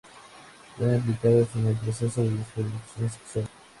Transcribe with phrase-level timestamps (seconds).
[0.71, 3.47] Están implicadas en el proceso de diferenciación sexual.